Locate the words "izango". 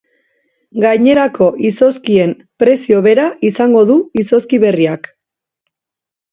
3.53-3.87